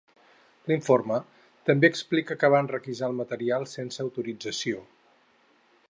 L'informe 0.69 1.17
també 1.69 1.91
explica 1.93 2.37
que 2.45 2.51
van 2.55 2.71
requisar 2.73 3.11
el 3.13 3.17
material 3.21 3.69
sense 3.75 4.05
autorització. 4.07 4.83